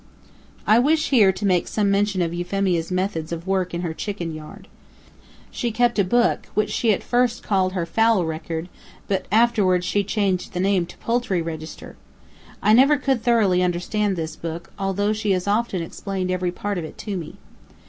[0.65, 4.33] I wish here to make some mention of Euphemia's methods of work in her chicken
[4.33, 4.67] yard.
[5.51, 8.67] She kept a book, which she at first called her "Fowl Record,"
[9.07, 11.97] but she afterward changed the name to "Poultry Register."
[12.63, 16.83] I never could thoroughly understand this book, although she has often explained every part of
[16.83, 17.35] it to me.